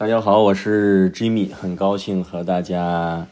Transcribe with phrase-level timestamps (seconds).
[0.00, 3.26] 大家好，我是 Jimmy，很高兴和大家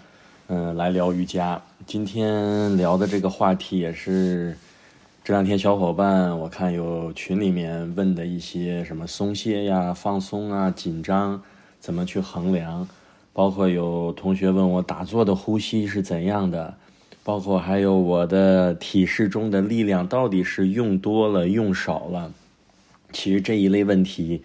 [0.48, 1.62] 嗯来聊瑜伽。
[1.86, 4.54] 今天聊的这个话题也是
[5.24, 11.40] 这两天小伙伴我看有群里面问的一些什么松懈呀、放松啊、紧张
[11.80, 12.86] 怎么去衡量，
[13.32, 16.74] 包括有同学问我打坐的呼吸是怎样的，
[17.24, 22.30] 包括还有我的体式中的力量到底是用多了用少了。
[23.10, 24.42] 其实这一类问题。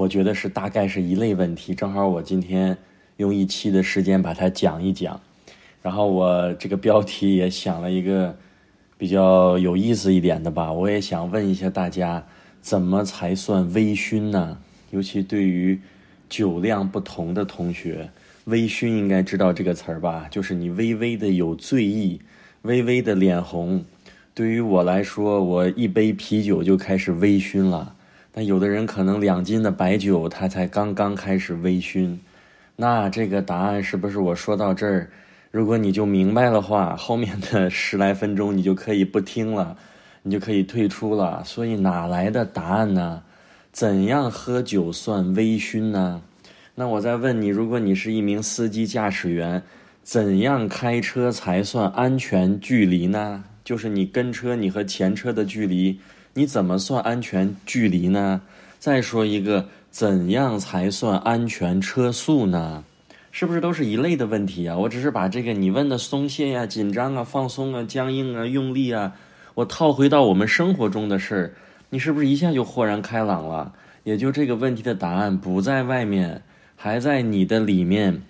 [0.00, 2.78] 我觉得是大概是一类问题，正好我今天
[3.18, 5.20] 用一期的时间把它讲一讲，
[5.82, 8.34] 然后我这个标题也想了一个
[8.96, 12.24] 比较有意思一点的吧，我也想问一下大家，
[12.62, 14.56] 怎么才算微醺呢？
[14.90, 15.78] 尤其对于
[16.30, 18.08] 酒量不同的同学，
[18.46, 20.26] 微醺应该知道这个词儿吧？
[20.30, 22.22] 就是你微微的有醉意，
[22.62, 23.84] 微微的脸红。
[24.32, 27.96] 对于我来说，我一杯啤酒就开始微醺了。
[28.32, 32.18] 但有的人可能两斤的白酒，他才刚刚开始微醺，
[32.76, 35.10] 那这个答案是不是我说到这儿，
[35.50, 39.76] 如果你就明白的话，后面的十来分钟你就可以不听了，
[40.22, 41.42] 你就可以退出了。
[41.44, 43.22] 所以哪来的答案呢？
[43.72, 46.22] 怎样喝酒算微醺呢？
[46.76, 49.62] 那我再问你，如果你是一名司机驾驶员，
[50.02, 53.44] 怎样开车才算安全距离呢？
[53.64, 56.00] 就是你跟车，你和前车的距离。
[56.34, 58.40] 你怎么算安全距离呢？
[58.78, 62.84] 再说一个，怎样才算安全车速呢？
[63.32, 64.76] 是不是都是一类的问题啊？
[64.76, 69.12] 我只是把这个你问的松懈呀、紧张啊、放松啊、僵硬啊、用力啊，
[69.54, 71.52] 我套回到我们生活中的事儿，
[71.90, 73.72] 你是不是一下就豁然开朗了？
[74.04, 76.42] 也就这个问题的答案不在外面，
[76.76, 78.22] 还在你的里面。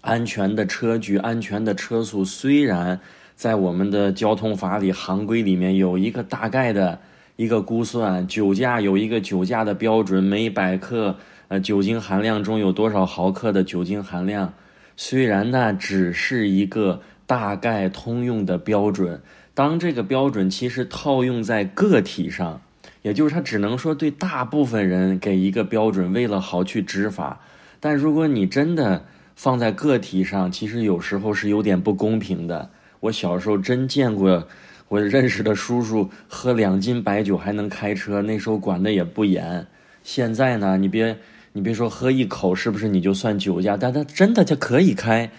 [0.00, 3.00] 安全的车距、安全的车速，虽然
[3.36, 6.98] 在我们的交通法里、行规里面有一个大概的。
[7.38, 11.14] 一个估算酒驾有一个酒驾的标准，每百克
[11.46, 14.52] 呃酒精含量中有多少毫克的酒精含量？
[14.96, 19.22] 虽然那只是一个大概通用的标准，
[19.54, 22.60] 当这个标准其实套用在个体上，
[23.02, 27.40] 也就是它只能说对大部分人给一个标准，为了好去执法。
[27.78, 29.04] 但如果你真的
[29.36, 32.70] 放在个体上，其实有时候是有点不公平的。
[32.98, 34.48] 我小时候真见过。
[34.88, 39.66] 我认识的叔叔喝两斤白酒还能开车，那时候管的也不严。
[40.02, 41.18] 现在呢，你别
[41.52, 45.30] 你别说喝一口是不是你就算酒驾，但他真的就可以开。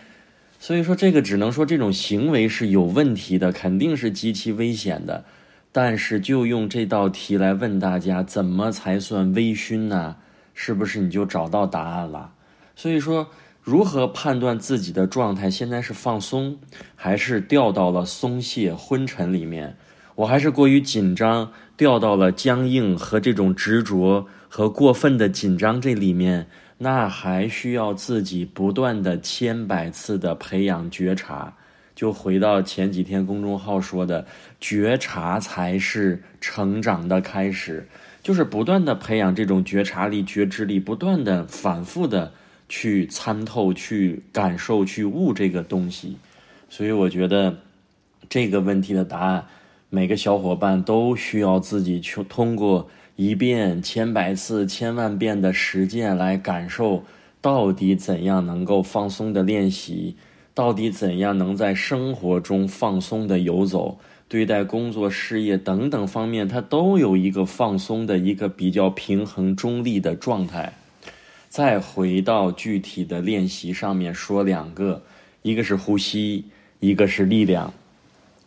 [0.60, 5.26] 所以说这个只能说这种行为是有问题的，肯定是极其危险的。
[5.72, 10.18] 但是就用这道题来问大家，怎么才算微醺呢？
[10.54, 12.34] 是不是你就找到答案了？
[12.76, 13.28] 所以说。
[13.69, 16.57] 如何判断自己的状态现在是放松，
[16.96, 19.78] 还是掉到了松懈昏沉里面？
[20.16, 26.47] 我还是过于紧张，掉到了僵硬和这种执着和过分的紧张这里面？
[26.80, 31.53] 那还需要自己不断的千百次的培养觉察。
[31.94, 34.25] 就回到前几天公众号说的，
[34.59, 37.88] 觉察才是成长的开始，
[38.24, 42.31] 就是不断的培养这种觉察力、觉知力，不断的反复的。
[42.69, 46.16] 去参透、去感受、去悟这个东西，
[46.69, 47.57] 所以我觉得
[48.30, 49.44] 这个问题的答案，
[49.90, 57.03] 每个小伙伴都需要自己去通过一遍、千百次、千万遍的实践来感受，
[57.41, 60.16] 到底怎样能够放松的练习，
[60.53, 63.97] 到底怎样能在生活中放松的游走，
[64.28, 70.72] 对待工作、事业等等方面，它都有一个放松的一个比较平衡、中立的状态。
[71.50, 75.02] 再回到具体的练习上面说两个，
[75.42, 76.46] 一个是呼吸，
[76.80, 77.74] 一个是力量。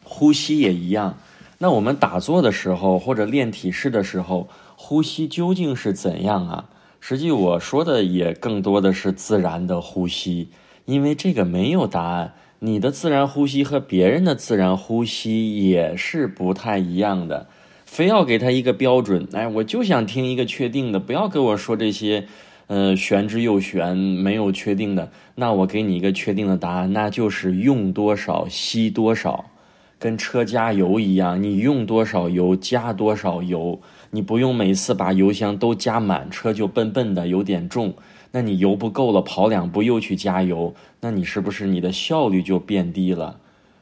[0.05, 1.19] 呼吸也一样。
[1.59, 6.69] 那我们打坐的时候或者练体式的时候，呼吸究竟是怎样啊？
[7.01, 10.49] 实际我说的也更多的是自然的呼吸，
[10.85, 12.33] 因为这个没有答案。
[12.61, 17.49] 你的自然呼吸和别人的自然呼吸也是不太一样的。
[17.85, 22.29] 非要给他一个标准，哎，我就想听一个确定的，不要跟我说这些。
[22.73, 25.13] 呃，玄之又玄，没有确定的。
[25.35, 29.45] 那我给你一个确定的答案，那就是用多少吸多少，
[29.99, 33.79] 跟车加油一样，你用多少油加多少油。
[34.13, 37.93] 你不用每次把油箱都加满，车就笨笨的，有点重。
[38.31, 43.39] 那你油不够了，跑两步又去加油，那你是不是你的效率就变低了？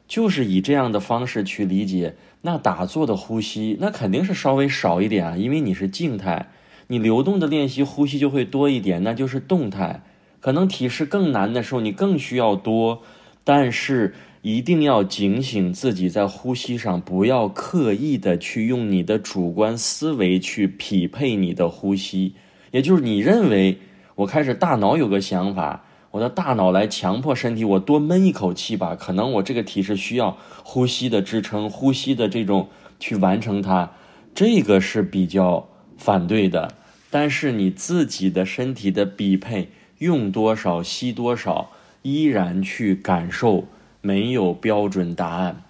[0.08, 6.48] 就是以这样的方式去理解，那打坐的呼吸，那肯定是稍微少一点啊，因为你是静态。
[6.90, 10.02] 你流动的练习呼吸就会多一点，那就是动态。
[10.40, 13.02] 可能体式更难的时候，你更需要多，
[13.44, 22.34] 但是一定要警醒自己在呼吸上，不要刻意的去用你的主观思维去匹配你的呼吸。
[22.72, 23.78] 也就是你认为
[24.16, 28.96] 我开始大脑有个想法，我的大脑来强迫身体，我多闷一口气吧。
[28.96, 33.92] 可能我这个体是需要呼吸的支撑，呼吸的这种去完成它，
[34.34, 36.74] 这个是比较反对的。
[37.10, 39.68] 但是你自己的身体的匹配，
[39.98, 41.72] 用多少吸多少，
[42.02, 43.66] 依然去感受，
[44.00, 45.62] 没有标准答案。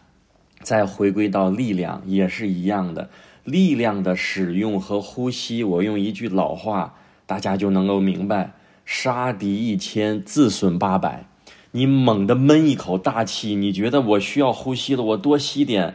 [0.63, 3.09] 再回归到力量也是一样的，
[3.45, 6.95] 力量的使用和呼吸，我用一句老话，
[7.25, 8.53] 大家就能够明白：
[8.85, 11.25] 杀敌一千，自损八百。
[11.73, 15.95] 你猛地闷一口大气，你觉得我需要呼吸了，我多吸点，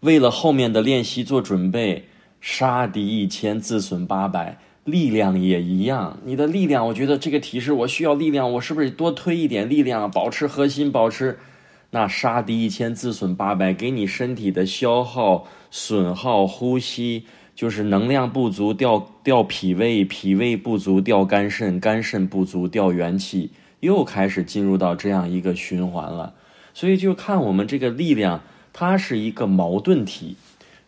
[0.00, 2.06] 为了后面的练习做准备。
[2.38, 4.58] 杀敌一千，自损八百。
[4.86, 11.38] 力量也一样，你的力量，我觉得这个提示我需要力量，我是不是多推一点力量，保持核心，保持。
[11.90, 17.24] 那杀敌一千，自损八百，给你身体的消耗、损耗、呼吸，
[17.54, 23.50] 就是能量不足掉掉脾胃，脾胃不足掉肝肾，肝肾不足掉元气，
[23.80, 26.34] 又开始进入到这样一个循环了。
[26.74, 28.42] 所以就看我们这个力量，
[28.72, 30.36] 它是一个矛盾体。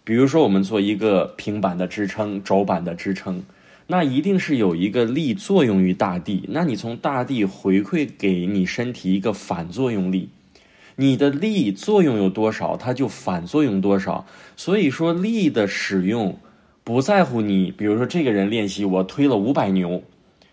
[0.05, 3.43] 比如说我们做一个平板的支撑、轴板的支撑，
[3.91, 10.29] 那一定是有一个力作用于大地，那你从大地回馈给你身体一个反作用力。
[10.97, 14.27] 你的力作用有多少，它就反作用多少。
[14.57, 16.39] 所以说，力的使用
[16.85, 17.71] 不在乎你。
[17.71, 20.03] 比如说，这个人练习我推了五百牛，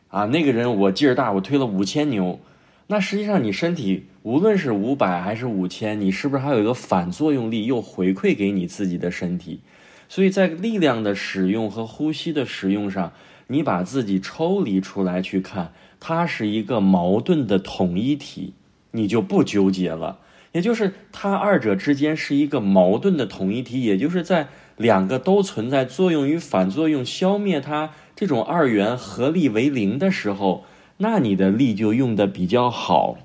[0.07, 2.39] 啊，那个人我劲儿大，我推了五千牛。
[2.87, 9.59] 那实际上你身体无论是五百还是五千，你是不是还有一个反作用力又回馈给你自己的身体？
[10.07, 13.13] 所以在力量的使用和呼吸的使用上，
[13.47, 18.53] 你把自己抽离出来去看，它是一个矛盾的统一体，
[18.91, 20.19] 你就不纠结了。
[20.51, 24.47] 也就是它二者之间是一个矛盾的统一体，也就是在
[24.77, 30.63] 两个都存在作用与反作用，消灭它这种二元合力为零的时候，
[30.97, 33.17] 那你的力就用的比较好。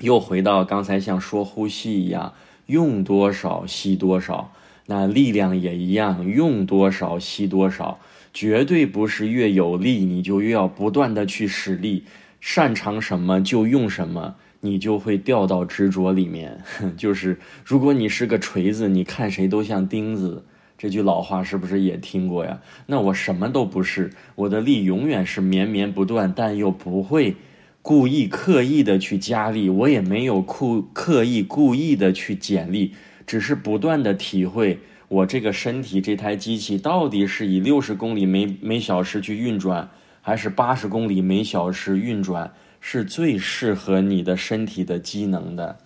[0.00, 2.32] 又回到刚才像说呼吸一样，
[2.66, 4.50] 用多少吸多少，
[4.86, 8.00] 那力量也一样，用多少吸多少，
[8.32, 12.04] 绝对不是越有力你就越要不断的去使力，
[12.40, 14.36] 擅长什么就用什么。
[14.60, 16.62] 你就会掉到执着里面，
[16.96, 20.46] 就是如果你是个锤子，你看谁都像钉子。
[20.78, 22.62] 这句老话是不是也听过呀？
[22.86, 27.36] 那我什么都不是，我的力永远是绵绵不断，但又不会
[27.82, 32.92] 故意刻意的去加力，我也没有故刻意故意的去减力，
[33.26, 34.78] 只是不断的体会
[35.08, 39.88] 我这个身体这台机器到底是以六十公里每每小时去运转，
[40.20, 42.52] 还是八十公里每小时运转。
[42.86, 45.78] 是最适合你的身体的机能的，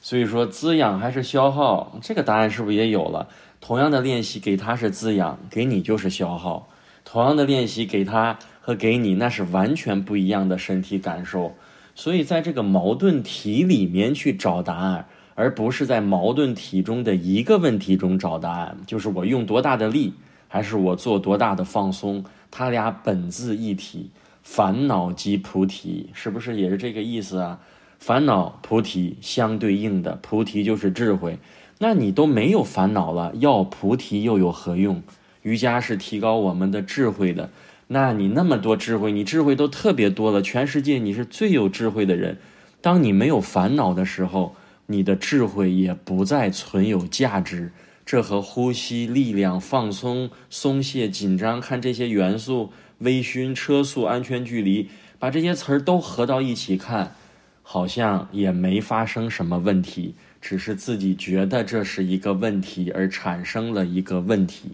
[0.00, 3.28] 所以说滋养还是消耗，这个答案是不是也有了？
[3.60, 6.66] 同样的练习给他是滋养，给你就是消耗；
[7.04, 11.54] 同样的练习给他和给你那是完全不一样的身体感受。
[11.94, 15.08] 所以在这个矛盾体里面去找答案，
[15.40, 20.12] 而不是在矛盾体中的一个问题中找答案，就是我用多大的力，
[20.48, 24.10] 还是我做多大的放松，它俩本自一体。
[24.42, 27.58] 烦恼即菩提，是不是也是这个意思啊？
[27.98, 31.38] 烦恼菩提相对应的，菩提就是智慧。
[31.78, 35.02] 那你都没有烦恼了，要菩提又有何用？
[35.40, 37.48] 瑜伽是提高我们的智慧的。
[37.86, 42.36] 那你那么多智慧，你智慧都特别多了，全世界你是最有智慧的人。
[42.82, 44.54] 当你没有烦恼的时候，
[44.90, 47.70] 你的智慧也不再存有价值。
[48.04, 52.72] 这和呼吸、力量、放松、松懈、紧张，看这些元素。
[52.98, 57.14] 微醺、车速、安全距离，把这些词儿都合到一起看，
[57.62, 64.72] 好像也没发生什么问题，只是自己觉得这是一个问题而产生了一个问题。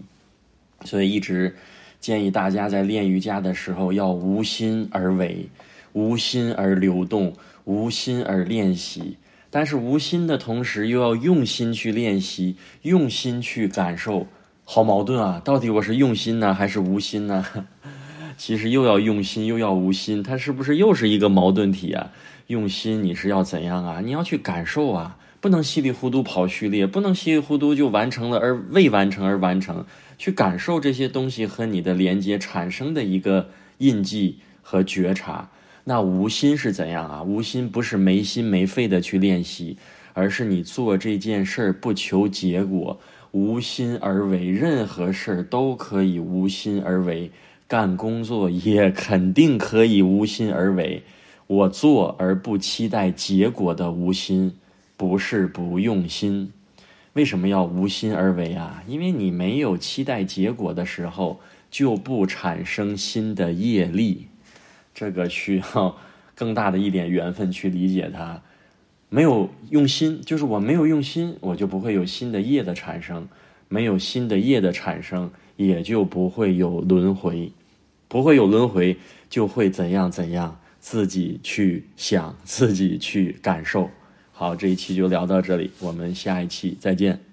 [0.83, 1.55] 所以一直
[2.01, 5.47] 建议大家在练瑜伽的时候要无心而为，
[5.93, 7.33] 无心而流动，
[7.63, 9.15] 无心而练习。
[9.49, 14.27] 但是无心的同时又要用心去练习，用心去感受，
[14.63, 15.41] 好矛盾啊！
[15.43, 17.45] 到底我是用心呢，还是无心呢？
[18.37, 22.11] 其实又要用心又要无心，它是不是又是一个矛盾体啊？
[22.47, 24.01] 用心你是要怎样啊？
[24.03, 29.85] 你要去感受啊，不能稀里糊涂跑序列，不能稀里糊涂就完成了而未完成而完成，
[30.17, 33.49] 去感受这些东西和你的连接产生的一个
[33.79, 35.49] 印记和觉察。
[35.89, 37.23] 那无心是怎样啊？
[37.23, 39.77] 无心不是没心没肺的去练习，
[40.11, 42.99] 而是你做这件事儿不求结果，
[43.31, 47.31] 无心而为，任何事儿都可以无心而为。
[47.69, 51.01] 干工作也肯定可以无心而为，
[51.47, 54.53] 我做而不期待结果的无心，
[54.97, 56.51] 不是不用心。
[57.13, 58.83] 为什么要无心而为啊？
[58.89, 61.39] 因为你没有期待结果的时候，
[61.71, 64.27] 就不产生新的业力。
[64.97, 65.95] 这个需要
[66.33, 68.41] 更大的一点缘分去理解它。
[69.09, 73.27] 没有用心，就是我没有用心，我就不会有新的业的产生，
[73.69, 77.51] 没有新的业的产生，也就不会有轮回，
[78.07, 78.97] 不会有轮回，
[79.29, 83.89] 就会怎样怎样，自己去想，自己去感受。
[84.31, 87.26] 好，这一期就聊到这里，我们下一期再见。